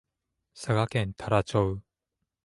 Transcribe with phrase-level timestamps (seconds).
[0.55, 1.79] 佐賀県太良町